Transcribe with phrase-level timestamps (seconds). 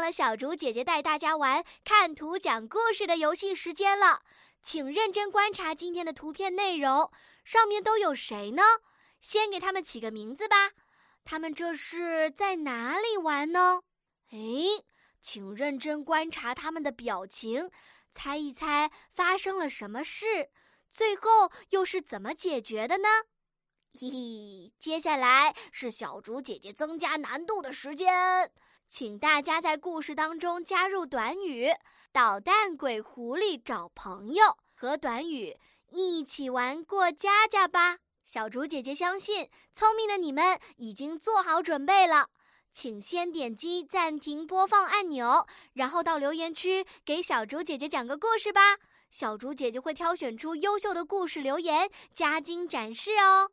[0.00, 4.22] 了小竹姐姐带大家玩看图讲故事的游戏时间了，
[4.62, 7.10] 请认真观察今天的图片内容，
[7.44, 8.62] 上面都有谁呢？
[9.20, 10.70] 先给他们起个名字吧。
[11.24, 13.82] 他们这是在哪里玩呢？
[14.30, 14.38] 哎，
[15.20, 17.70] 请认真观察他们的表情，
[18.10, 20.50] 猜一猜发生了什么事，
[20.88, 23.08] 最后又是怎么解决的呢？
[23.98, 28.50] 嘿嘿，接下来是小竹姐姐增加难度的时间，
[28.88, 31.68] 请大家在故事当中加入短语
[32.12, 35.58] “捣蛋鬼狐狸找朋友”和短语
[35.90, 37.98] 一起玩过家家吧。
[38.24, 42.28] 小竹姐姐相信，聪明的你们已经做好准备了，
[42.72, 48.78] 请先点击暂停播放按钮，然后到留言区给小竹姐姐讲个故事吧。
[49.10, 53.50] 小竹姐姐会挑选出优秀的故事留言，加精展示哦。